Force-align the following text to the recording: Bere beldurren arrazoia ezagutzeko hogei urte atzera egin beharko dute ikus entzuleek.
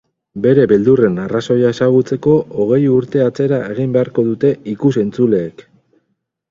Bere 0.43 0.61
beldurren 0.69 1.19
arrazoia 1.25 1.73
ezagutzeko 1.77 2.33
hogei 2.65 2.81
urte 2.95 3.23
atzera 3.27 3.61
egin 3.77 3.95
beharko 3.99 4.27
dute 4.31 4.55
ikus 4.77 4.95
entzuleek. 5.05 5.65